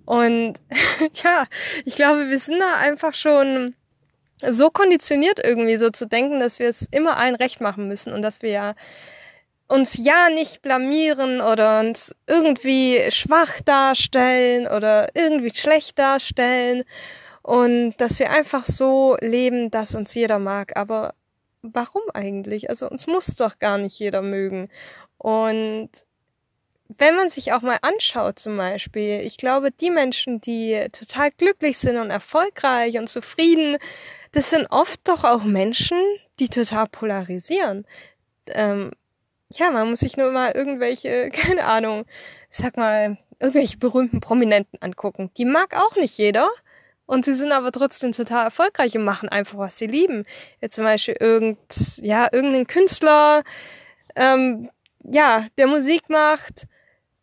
Und 0.07 0.53
ja, 1.23 1.45
ich 1.83 1.95
glaube, 1.95 2.29
wir 2.29 2.39
sind 2.39 2.59
da 2.59 2.75
einfach 2.77 3.13
schon 3.13 3.75
so 4.41 4.69
konditioniert 4.69 5.39
irgendwie 5.43 5.75
so 5.75 5.89
zu 5.89 6.07
denken, 6.07 6.39
dass 6.39 6.59
wir 6.59 6.69
es 6.69 6.83
immer 6.83 7.17
allen 7.17 7.35
recht 7.35 7.59
machen 7.59 7.89
müssen 7.89 8.13
und 8.13 8.21
dass 8.21 8.41
wir 8.41 8.51
ja 8.51 8.75
uns 9.67 9.97
ja 9.97 10.29
nicht 10.29 10.61
blamieren 10.61 11.41
oder 11.41 11.81
uns 11.81 12.15
irgendwie 12.25 13.01
schwach 13.09 13.59
darstellen 13.65 14.65
oder 14.65 15.09
irgendwie 15.13 15.53
schlecht 15.53 15.99
darstellen 15.99 16.85
und 17.41 17.95
dass 17.97 18.19
wir 18.19 18.31
einfach 18.31 18.63
so 18.63 19.17
leben, 19.19 19.71
dass 19.71 19.93
uns 19.93 20.13
jeder 20.13 20.39
mag. 20.39 20.77
Aber 20.77 21.15
warum 21.63 22.03
eigentlich? 22.13 22.69
Also 22.69 22.89
uns 22.89 23.07
muss 23.07 23.35
doch 23.35 23.59
gar 23.59 23.77
nicht 23.77 23.99
jeder 23.99 24.21
mögen. 24.21 24.69
Und 25.17 25.89
wenn 26.97 27.15
man 27.15 27.29
sich 27.29 27.53
auch 27.53 27.61
mal 27.61 27.77
anschaut 27.81 28.39
zum 28.39 28.57
Beispiel, 28.57 29.21
ich 29.21 29.37
glaube, 29.37 29.71
die 29.71 29.91
Menschen, 29.91 30.39
die 30.41 30.87
total 30.91 31.31
glücklich 31.31 31.77
sind 31.77 31.97
und 31.97 32.09
erfolgreich 32.09 32.97
und 32.97 33.07
zufrieden, 33.09 33.77
das 34.31 34.49
sind 34.49 34.67
oft 34.69 34.99
doch 35.07 35.23
auch 35.23 35.43
Menschen, 35.43 35.97
die 36.39 36.49
total 36.49 36.87
polarisieren. 36.87 37.85
Ähm, 38.47 38.91
ja, 39.53 39.71
man 39.71 39.89
muss 39.89 39.99
sich 39.99 40.17
nur 40.17 40.31
mal 40.31 40.51
irgendwelche, 40.51 41.29
keine 41.33 41.65
Ahnung, 41.65 42.05
sag 42.49 42.77
mal, 42.77 43.17
irgendwelche 43.39 43.77
berühmten 43.77 44.19
Prominenten 44.19 44.81
angucken. 44.81 45.31
Die 45.37 45.45
mag 45.45 45.75
auch 45.75 45.95
nicht 45.95 46.17
jeder. 46.17 46.49
Und 47.05 47.23
sie 47.23 47.33
sind 47.33 47.53
aber 47.53 47.71
trotzdem 47.71 48.11
total 48.11 48.43
erfolgreich 48.43 48.97
und 48.97 49.05
machen 49.05 49.29
einfach, 49.29 49.57
was 49.57 49.77
sie 49.77 49.87
lieben. 49.87 50.25
Jetzt 50.59 50.75
zum 50.75 50.83
Beispiel 50.83 51.15
irgend, 51.17 51.57
ja, 52.01 52.27
irgendein 52.29 52.67
Künstler, 52.67 53.43
ähm, 54.17 54.69
ja, 55.03 55.47
der 55.57 55.67
Musik 55.67 56.09
macht, 56.09 56.67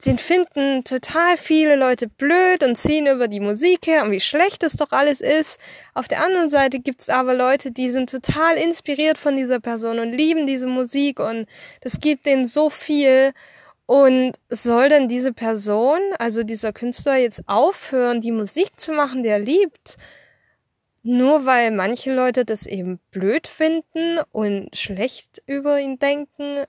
den 0.07 0.19
finden 0.19 0.85
total 0.85 1.37
viele 1.37 1.77
Leute 1.77 2.09
blöd 2.09 2.63
und 2.63 2.77
ziehen 2.77 3.07
über 3.07 3.29
die 3.29 3.41
Musik 3.41 3.87
her 3.87 4.05
und 4.05 4.11
wie 4.11 4.21
schlecht 4.21 4.63
es 4.63 4.75
doch 4.75 4.93
alles 4.93 5.21
ist. 5.21 5.59
Auf 5.95 6.09
der 6.09 6.25
anderen 6.25 6.51
Seite 6.51 6.81
gibt's 6.81 7.09
aber 7.09 7.35
Leute, 7.35 7.71
die 7.73 7.89
sind 7.89 8.11
total 8.11 8.57
inspiriert 8.57 9.19
von 9.19 9.37
dieser 9.37 9.61
Person 9.61 9.99
und 9.99 10.13
lieben 10.13 10.47
diese 10.47 10.67
Musik 10.67 11.21
und 11.21 11.47
das 11.81 12.01
gibt 12.01 12.27
denen 12.27 12.47
so 12.47 12.71
viel. 12.71 13.33
Und 13.87 14.33
soll 14.49 14.89
denn 14.89 15.09
diese 15.09 15.33
Person, 15.33 16.01
also 16.19 16.43
dieser 16.43 16.73
Künstler, 16.73 17.17
jetzt 17.17 17.43
aufhören, 17.47 18.23
die 18.23 18.33
Musik 18.33 18.81
zu 18.81 18.93
machen, 18.93 19.23
die 19.23 19.29
er 19.29 19.39
liebt? 19.39 19.97
Nur 21.03 21.45
weil 21.45 21.71
manche 21.71 22.15
Leute 22.15 22.47
das 22.47 22.65
eben 22.67 22.99
blöd 23.11 23.47
finden 23.47 24.21
und 24.33 24.75
schlecht 24.75 25.43
über 25.47 25.79
ihn 25.79 25.99
denken? 25.99 26.65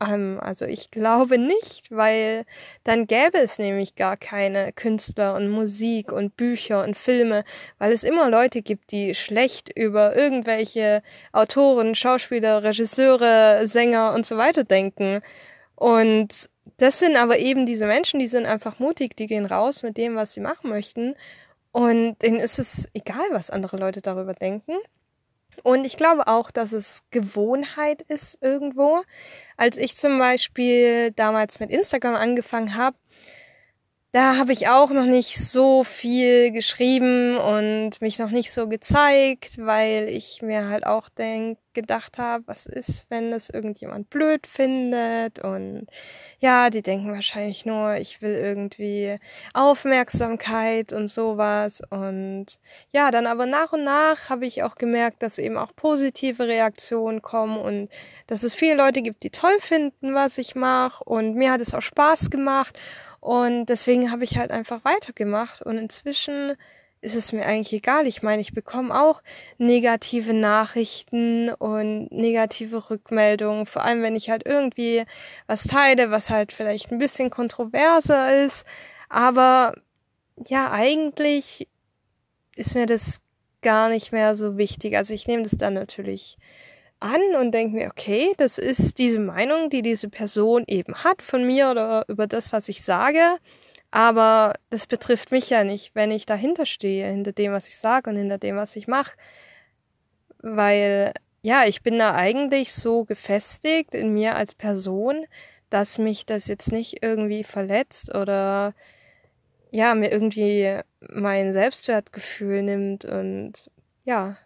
Ähm, 0.00 0.38
also 0.40 0.64
ich 0.64 0.90
glaube 0.90 1.38
nicht, 1.38 1.90
weil 1.90 2.44
dann 2.84 3.06
gäbe 3.06 3.38
es 3.38 3.58
nämlich 3.58 3.94
gar 3.94 4.16
keine 4.16 4.72
Künstler 4.72 5.34
und 5.34 5.48
Musik 5.48 6.12
und 6.12 6.36
Bücher 6.36 6.82
und 6.84 6.96
Filme, 6.96 7.44
weil 7.78 7.92
es 7.92 8.02
immer 8.02 8.28
Leute 8.30 8.62
gibt, 8.62 8.90
die 8.90 9.14
schlecht 9.14 9.70
über 9.76 10.16
irgendwelche 10.16 11.02
Autoren, 11.32 11.94
Schauspieler, 11.94 12.62
Regisseure, 12.62 13.66
Sänger 13.66 14.14
und 14.14 14.26
so 14.26 14.36
weiter 14.36 14.64
denken. 14.64 15.20
Und 15.76 16.50
das 16.78 16.98
sind 16.98 17.16
aber 17.16 17.38
eben 17.38 17.66
diese 17.66 17.86
Menschen, 17.86 18.20
die 18.20 18.26
sind 18.26 18.46
einfach 18.46 18.78
mutig, 18.78 19.16
die 19.16 19.26
gehen 19.26 19.46
raus 19.46 19.82
mit 19.82 19.96
dem, 19.96 20.16
was 20.16 20.34
sie 20.34 20.40
machen 20.40 20.70
möchten. 20.70 21.14
Und 21.72 22.16
denen 22.22 22.40
ist 22.40 22.58
es 22.58 22.88
egal, 22.94 23.26
was 23.32 23.50
andere 23.50 23.76
Leute 23.76 24.00
darüber 24.00 24.34
denken. 24.34 24.72
Und 25.62 25.84
ich 25.84 25.96
glaube 25.96 26.26
auch, 26.26 26.50
dass 26.50 26.72
es 26.72 27.02
Gewohnheit 27.10 28.02
ist 28.02 28.38
irgendwo. 28.42 29.02
Als 29.56 29.76
ich 29.76 29.96
zum 29.96 30.18
Beispiel 30.18 31.12
damals 31.12 31.60
mit 31.60 31.70
Instagram 31.70 32.14
angefangen 32.14 32.74
habe, 32.74 32.96
da 34.16 34.38
habe 34.38 34.54
ich 34.54 34.66
auch 34.70 34.92
noch 34.92 35.04
nicht 35.04 35.36
so 35.36 35.84
viel 35.84 36.50
geschrieben 36.50 37.36
und 37.36 38.00
mich 38.00 38.18
noch 38.18 38.30
nicht 38.30 38.50
so 38.50 38.66
gezeigt, 38.66 39.58
weil 39.58 40.08
ich 40.08 40.40
mir 40.40 40.70
halt 40.70 40.86
auch 40.86 41.10
denk, 41.10 41.58
gedacht 41.74 42.16
habe, 42.16 42.42
was 42.46 42.64
ist, 42.64 43.04
wenn 43.10 43.30
das 43.30 43.50
irgendjemand 43.50 44.08
blöd 44.08 44.46
findet? 44.46 45.38
Und 45.44 45.86
ja, 46.38 46.70
die 46.70 46.80
denken 46.80 47.12
wahrscheinlich 47.12 47.66
nur, 47.66 47.96
ich 47.96 48.22
will 48.22 48.34
irgendwie 48.34 49.18
Aufmerksamkeit 49.52 50.94
und 50.94 51.08
sowas. 51.08 51.82
Und 51.90 52.46
ja, 52.92 53.10
dann 53.10 53.26
aber 53.26 53.44
nach 53.44 53.74
und 53.74 53.84
nach 53.84 54.30
habe 54.30 54.46
ich 54.46 54.62
auch 54.62 54.76
gemerkt, 54.76 55.22
dass 55.22 55.36
eben 55.36 55.58
auch 55.58 55.76
positive 55.76 56.48
Reaktionen 56.48 57.20
kommen 57.20 57.58
und 57.58 57.90
dass 58.26 58.42
es 58.42 58.54
viele 58.54 58.76
Leute 58.76 59.02
gibt, 59.02 59.22
die 59.22 59.30
toll 59.30 59.58
finden, 59.60 60.14
was 60.14 60.38
ich 60.38 60.54
mache 60.54 61.04
und 61.04 61.34
mir 61.34 61.52
hat 61.52 61.60
es 61.60 61.74
auch 61.74 61.82
Spaß 61.82 62.30
gemacht 62.30 62.78
und 63.26 63.66
deswegen 63.66 64.12
habe 64.12 64.22
ich 64.22 64.38
halt 64.38 64.52
einfach 64.52 64.84
weitergemacht. 64.84 65.60
Und 65.60 65.78
inzwischen 65.78 66.54
ist 67.00 67.16
es 67.16 67.32
mir 67.32 67.44
eigentlich 67.44 67.72
egal. 67.72 68.06
Ich 68.06 68.22
meine, 68.22 68.40
ich 68.40 68.54
bekomme 68.54 68.94
auch 68.94 69.20
negative 69.58 70.32
Nachrichten 70.32 71.50
und 71.50 72.06
negative 72.12 72.88
Rückmeldungen. 72.88 73.66
Vor 73.66 73.82
allem, 73.82 74.04
wenn 74.04 74.14
ich 74.14 74.30
halt 74.30 74.46
irgendwie 74.46 75.02
was 75.48 75.64
teile, 75.64 76.12
was 76.12 76.30
halt 76.30 76.52
vielleicht 76.52 76.92
ein 76.92 76.98
bisschen 77.00 77.28
kontroverser 77.28 78.44
ist. 78.44 78.64
Aber 79.08 79.74
ja, 80.46 80.70
eigentlich 80.70 81.66
ist 82.54 82.76
mir 82.76 82.86
das 82.86 83.22
gar 83.60 83.88
nicht 83.88 84.12
mehr 84.12 84.36
so 84.36 84.56
wichtig. 84.56 84.96
Also 84.96 85.14
ich 85.14 85.26
nehme 85.26 85.42
das 85.42 85.58
dann 85.58 85.74
natürlich 85.74 86.38
an 87.00 87.20
und 87.40 87.52
denke 87.52 87.76
mir, 87.76 87.88
okay, 87.88 88.34
das 88.38 88.58
ist 88.58 88.98
diese 88.98 89.20
Meinung, 89.20 89.70
die 89.70 89.82
diese 89.82 90.08
Person 90.08 90.64
eben 90.66 90.94
hat 91.04 91.22
von 91.22 91.46
mir 91.46 91.70
oder 91.70 92.04
über 92.08 92.26
das, 92.26 92.52
was 92.52 92.68
ich 92.68 92.82
sage. 92.82 93.38
Aber 93.90 94.54
das 94.70 94.86
betrifft 94.86 95.30
mich 95.30 95.50
ja 95.50 95.64
nicht, 95.64 95.94
wenn 95.94 96.10
ich 96.10 96.26
dahinter 96.26 96.66
stehe, 96.66 97.06
hinter 97.06 97.32
dem, 97.32 97.52
was 97.52 97.68
ich 97.68 97.76
sage 97.76 98.10
und 98.10 98.16
hinter 98.16 98.38
dem, 98.38 98.56
was 98.56 98.76
ich 98.76 98.88
mache. 98.88 99.16
Weil, 100.38 101.12
ja, 101.42 101.64
ich 101.64 101.82
bin 101.82 101.98
da 101.98 102.14
eigentlich 102.14 102.72
so 102.72 103.04
gefestigt 103.04 103.94
in 103.94 104.12
mir 104.12 104.36
als 104.36 104.54
Person, 104.54 105.26
dass 105.70 105.98
mich 105.98 106.26
das 106.26 106.46
jetzt 106.48 106.72
nicht 106.72 107.02
irgendwie 107.02 107.44
verletzt 107.44 108.14
oder 108.14 108.74
ja, 109.70 109.94
mir 109.94 110.10
irgendwie 110.10 110.78
mein 111.00 111.52
Selbstwertgefühl 111.52 112.62
nimmt 112.62 113.04
und 113.04 113.70
ja, 114.04 114.36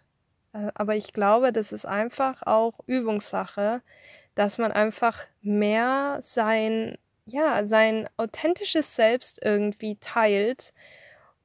aber 0.53 0.95
ich 0.95 1.13
glaube, 1.13 1.51
das 1.51 1.71
ist 1.71 1.85
einfach 1.85 2.43
auch 2.45 2.79
Übungssache, 2.85 3.81
dass 4.35 4.57
man 4.57 4.71
einfach 4.71 5.23
mehr 5.41 6.19
sein, 6.21 6.97
ja, 7.25 7.65
sein 7.65 8.07
authentisches 8.17 8.95
Selbst 8.95 9.39
irgendwie 9.43 9.97
teilt 9.99 10.73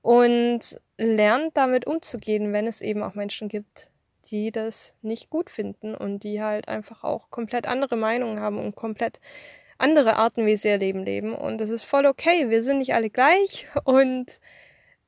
und 0.02 0.60
lernt 0.98 1.56
damit 1.56 1.86
umzugehen, 1.86 2.52
wenn 2.52 2.66
es 2.66 2.80
eben 2.80 3.02
auch 3.02 3.14
Menschen 3.14 3.48
gibt, 3.48 3.90
die 4.30 4.50
das 4.50 4.94
nicht 5.02 5.30
gut 5.30 5.50
finden 5.50 5.94
und 5.94 6.20
die 6.24 6.42
halt 6.42 6.68
einfach 6.68 7.04
auch 7.04 7.30
komplett 7.30 7.66
andere 7.66 7.96
Meinungen 7.96 8.40
haben 8.40 8.58
und 8.58 8.76
komplett 8.76 9.20
andere 9.78 10.16
Arten, 10.16 10.46
wie 10.46 10.56
sie 10.56 10.68
ihr 10.68 10.78
Leben 10.78 11.04
leben. 11.04 11.34
Und 11.34 11.58
das 11.58 11.70
ist 11.70 11.84
voll 11.84 12.06
okay. 12.06 12.50
Wir 12.50 12.62
sind 12.62 12.78
nicht 12.78 12.94
alle 12.94 13.10
gleich 13.10 13.66
und 13.84 14.40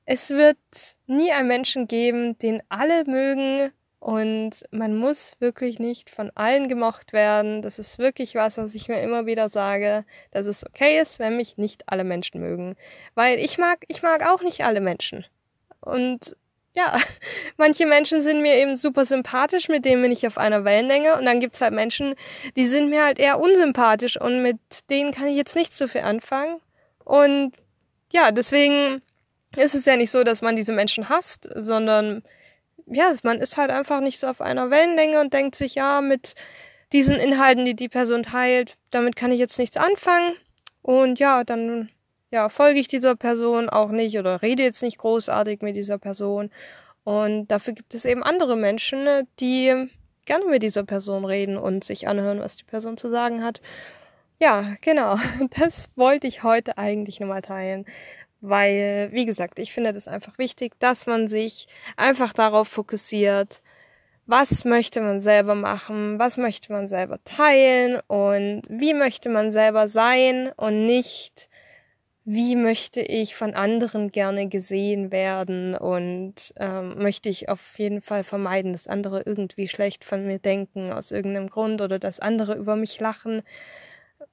es 0.05 0.31
wird 0.31 0.59
nie 1.07 1.33
einen 1.33 1.49
Menschen 1.49 1.87
geben, 1.87 2.39
den 2.39 2.63
alle 2.69 3.05
mögen 3.05 3.73
und 4.09 4.53
man 4.71 4.97
muss 4.97 5.33
wirklich 5.39 5.79
nicht 5.79 6.09
von 6.09 6.31
allen 6.35 6.69
gemocht 6.69 7.13
werden. 7.13 7.61
Das 7.61 7.79
ist 7.79 7.99
wirklich 7.99 8.35
was, 8.37 8.57
was 8.57 8.75
ich 8.75 8.89
mir 8.89 9.03
immer 9.03 9.27
wieder 9.27 9.51
sage, 9.51 10.07
dass 10.31 10.47
es 10.47 10.65
okay 10.65 10.99
ist, 10.99 11.19
wenn 11.19 11.37
mich 11.37 11.59
nicht 11.59 11.83
alle 11.85 12.05
Menschen 12.05 12.41
mögen. 12.41 12.75
Weil 13.15 13.39
ich 13.39 13.59
mag, 13.59 13.85
ich 13.87 14.03
mag 14.03 14.27
auch 14.27 14.41
nicht 14.41 14.65
alle 14.65 14.81
Menschen. 14.81 15.27
Und 15.83 16.35
ja, 16.73 16.97
manche 17.59 17.85
Menschen 17.85 18.23
sind 18.23 18.41
mir 18.41 18.55
eben 18.55 18.77
super 18.77 19.05
sympathisch, 19.05 19.69
mit 19.69 19.85
denen 19.85 20.01
bin 20.01 20.13
ich 20.13 20.27
auf 20.27 20.39
einer 20.39 20.65
Wellenlänge. 20.65 21.19
Und 21.19 21.27
dann 21.27 21.41
gibt's 21.41 21.61
halt 21.61 21.75
Menschen, 21.75 22.15
die 22.57 22.67
sind 22.67 22.89
mir 22.89 23.05
halt 23.05 23.19
eher 23.19 23.39
unsympathisch 23.39 24.19
und 24.19 24.41
mit 24.41 24.57
denen 24.89 25.13
kann 25.13 25.27
ich 25.27 25.37
jetzt 25.37 25.55
nicht 25.55 25.77
so 25.77 25.87
viel 25.87 26.01
anfangen. 26.01 26.63
Und 27.05 27.53
ja, 28.11 28.31
deswegen 28.31 29.03
ist 29.55 29.75
es 29.75 29.85
ja 29.85 29.97
nicht 29.97 30.11
so, 30.11 30.25
dass 30.25 30.41
man 30.41 30.57
diese 30.57 30.73
Menschen 30.73 31.11
hasst, 31.11 31.47
sondern 31.55 32.23
ja, 32.91 33.15
man 33.23 33.41
ist 33.41 33.57
halt 33.57 33.71
einfach 33.71 34.01
nicht 34.01 34.19
so 34.19 34.27
auf 34.27 34.41
einer 34.41 34.71
Wellenlänge 34.71 35.21
und 35.21 35.33
denkt 35.33 35.55
sich, 35.55 35.75
ja, 35.75 36.01
mit 36.01 36.35
diesen 36.93 37.17
Inhalten, 37.17 37.65
die 37.65 37.77
die 37.77 37.89
Person 37.89 38.23
teilt, 38.23 38.77
damit 38.91 39.17
kann 39.17 39.33
ich 39.33 39.39
jetzt 39.39 39.59
nichts 39.59 39.77
anfangen. 39.77 40.35
Und 40.83 41.19
ja, 41.19 41.45
dann 41.45 41.91
ja, 42.31 42.49
folge 42.49 42.81
ich 42.81 42.89
dieser 42.89 43.17
Person 43.17 43.69
auch 43.69 43.91
nicht 43.91 44.19
oder 44.19 44.43
rede 44.43 44.63
jetzt 44.63 44.83
nicht 44.83 44.99
großartig 44.99 45.63
mit 45.63 45.77
dieser 45.77 45.99
Person. 45.99 46.51
Und 47.05 47.49
dafür 47.49 47.75
gibt 47.75 47.95
es 47.95 48.05
eben 48.05 48.23
andere 48.23 48.57
Menschen, 48.57 49.05
ne, 49.05 49.27
die 49.41 49.89
gerne 50.27 50.45
mit 50.47 50.63
dieser 50.63 50.85
Person 50.85 51.25
reden 51.25 51.57
und 51.57 51.85
sich 51.85 52.07
anhören, 52.07 52.41
was 52.41 52.57
die 52.57 52.65
Person 52.65 52.97
zu 52.99 53.09
sagen 53.09 53.43
hat. 53.43 53.61
Ja, 54.41 54.77
genau. 54.81 55.17
Das 55.59 55.89
wollte 55.97 56.27
ich 56.27 56.43
heute 56.43 56.79
eigentlich 56.79 57.21
nochmal 57.21 57.43
teilen. 57.43 57.87
Weil, 58.41 59.09
wie 59.13 59.27
gesagt, 59.27 59.59
ich 59.59 59.73
finde 59.73 59.93
das 59.93 60.07
einfach 60.07 60.39
wichtig, 60.39 60.79
dass 60.79 61.07
man 61.07 61.27
sich 61.27 61.67
einfach 61.97 62.33
darauf 62.33 62.69
fokussiert, 62.69 63.63
was 64.27 64.67
möchte 64.67 65.01
man 65.01 65.21
selber 65.21 65.55
machen, 65.55 66.19
was 66.19 66.37
möchte 66.37 66.71
man 66.71 66.87
selber 66.87 67.19
teilen 67.25 67.99
und 68.09 68.63
wie 68.69 68.93
möchte 68.93 69.31
man 69.31 69.51
selber 69.51 69.89
sein 69.89 70.53
und 70.57 70.85
nicht, 70.85 71.49
wie 72.27 72.55
möchte 72.55 73.01
ich 73.01 73.35
von 73.35 73.55
anderen 73.55 74.13
gerne 74.13 74.49
gesehen 74.49 75.11
werden 75.11 75.75
und 75.75 76.53
ähm, 76.59 76.99
möchte 76.99 77.31
ich 77.31 77.49
auf 77.49 77.79
jeden 77.79 78.03
Fall 78.03 78.23
vermeiden, 78.23 78.73
dass 78.73 78.87
andere 78.87 79.23
irgendwie 79.25 79.67
schlecht 79.67 80.05
von 80.05 80.27
mir 80.27 80.39
denken 80.39 80.93
aus 80.93 81.11
irgendeinem 81.11 81.49
Grund 81.49 81.81
oder 81.81 81.99
dass 81.99 82.21
andere 82.21 82.55
über 82.55 82.77
mich 82.77 83.01
lachen, 83.01 83.41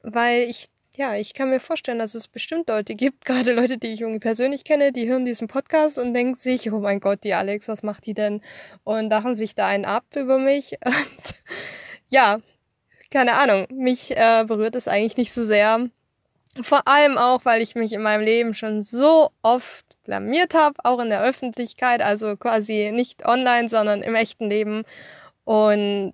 weil 0.03 0.41
ich 0.49 0.69
ja, 0.97 1.15
ich 1.15 1.33
kann 1.33 1.49
mir 1.49 1.59
vorstellen, 1.59 1.99
dass 1.99 2.15
es 2.15 2.27
bestimmt 2.27 2.69
Leute 2.69 2.95
gibt, 2.95 3.25
gerade 3.25 3.53
Leute, 3.53 3.77
die 3.77 3.87
ich 3.87 4.01
irgendwie 4.01 4.19
persönlich 4.19 4.63
kenne, 4.63 4.91
die 4.91 5.07
hören 5.07 5.25
diesen 5.25 5.47
Podcast 5.47 5.97
und 5.97 6.13
denken 6.13 6.35
sich, 6.35 6.71
oh 6.71 6.79
mein 6.79 6.99
Gott, 6.99 7.23
die 7.23 7.33
Alex, 7.33 7.67
was 7.67 7.83
macht 7.83 8.05
die 8.05 8.13
denn? 8.13 8.41
Und 8.83 9.09
lachen 9.09 9.35
sich 9.35 9.55
da 9.55 9.67
einen 9.67 9.85
ab 9.85 10.05
über 10.15 10.37
mich. 10.37 10.73
Und 10.85 11.35
ja, 12.09 12.39
keine 13.11 13.37
Ahnung, 13.37 13.67
mich 13.71 14.15
äh, 14.15 14.43
berührt 14.45 14.75
es 14.75 14.87
eigentlich 14.87 15.17
nicht 15.17 15.33
so 15.33 15.45
sehr. 15.45 15.89
Vor 16.61 16.87
allem 16.87 17.17
auch, 17.17 17.43
weil 17.43 17.61
ich 17.61 17.75
mich 17.75 17.93
in 17.93 18.01
meinem 18.01 18.23
Leben 18.23 18.53
schon 18.53 18.81
so 18.81 19.29
oft 19.41 19.85
blamiert 20.05 20.53
habe, 20.53 20.75
auch 20.83 20.99
in 20.99 21.09
der 21.09 21.21
Öffentlichkeit, 21.21 22.01
also 22.01 22.37
quasi 22.37 22.91
nicht 22.93 23.25
online, 23.25 23.69
sondern 23.69 24.01
im 24.01 24.15
echten 24.15 24.49
Leben. 24.49 24.83
Und 25.43 26.13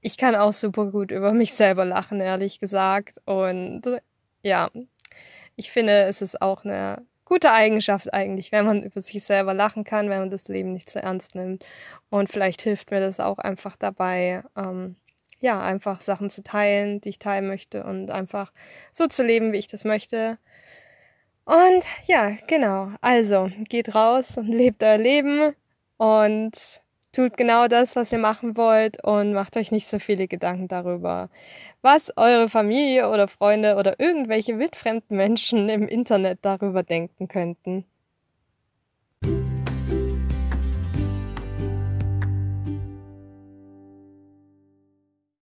ich 0.00 0.16
kann 0.16 0.34
auch 0.34 0.52
super 0.52 0.86
gut 0.86 1.10
über 1.10 1.32
mich 1.32 1.54
selber 1.54 1.84
lachen, 1.84 2.20
ehrlich 2.20 2.58
gesagt. 2.60 3.20
Und 3.24 3.82
ja, 4.42 4.70
ich 5.56 5.70
finde, 5.70 6.04
es 6.04 6.22
ist 6.22 6.40
auch 6.40 6.64
eine 6.64 7.04
gute 7.24 7.52
Eigenschaft 7.52 8.12
eigentlich, 8.12 8.50
wenn 8.50 8.66
man 8.66 8.82
über 8.82 9.00
sich 9.02 9.22
selber 9.22 9.54
lachen 9.54 9.84
kann, 9.84 10.10
wenn 10.10 10.20
man 10.20 10.30
das 10.30 10.48
Leben 10.48 10.72
nicht 10.72 10.90
zu 10.90 11.02
ernst 11.02 11.34
nimmt. 11.34 11.64
Und 12.08 12.28
vielleicht 12.28 12.62
hilft 12.62 12.90
mir 12.90 13.00
das 13.00 13.20
auch 13.20 13.38
einfach 13.38 13.76
dabei, 13.76 14.42
ähm, 14.56 14.96
ja, 15.40 15.60
einfach 15.60 16.00
Sachen 16.02 16.28
zu 16.28 16.42
teilen, 16.42 17.00
die 17.00 17.10
ich 17.10 17.18
teilen 17.18 17.46
möchte 17.46 17.84
und 17.84 18.10
einfach 18.10 18.52
so 18.92 19.06
zu 19.06 19.22
leben, 19.22 19.52
wie 19.52 19.58
ich 19.58 19.68
das 19.68 19.84
möchte. 19.84 20.38
Und 21.44 21.84
ja, 22.06 22.32
genau. 22.46 22.92
Also 23.00 23.50
geht 23.68 23.94
raus 23.94 24.36
und 24.36 24.48
lebt 24.48 24.82
euer 24.82 24.98
Leben 24.98 25.54
und 25.96 26.82
tut 27.12 27.36
genau 27.36 27.68
das, 27.68 27.96
was 27.96 28.12
ihr 28.12 28.18
machen 28.18 28.56
wollt 28.56 29.02
und 29.04 29.32
macht 29.34 29.56
euch 29.56 29.70
nicht 29.72 29.86
so 29.88 29.98
viele 29.98 30.28
Gedanken 30.28 30.68
darüber, 30.68 31.30
was 31.82 32.12
eure 32.16 32.48
Familie 32.48 33.10
oder 33.10 33.28
Freunde 33.28 33.76
oder 33.76 34.00
irgendwelche 34.00 34.58
wildfremden 34.58 35.16
Menschen 35.16 35.68
im 35.68 35.88
Internet 35.88 36.40
darüber 36.42 36.82
denken 36.82 37.28
könnten. 37.28 37.84